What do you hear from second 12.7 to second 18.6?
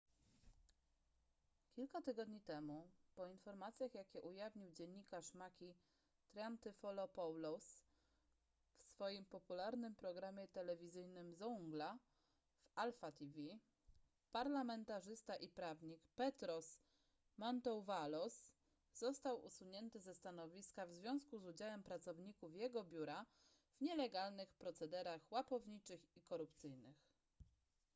alpha tv parlamentarzysta i prawnik petros mantouvalos